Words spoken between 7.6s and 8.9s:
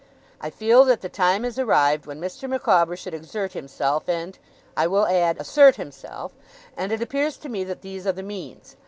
that these are the means.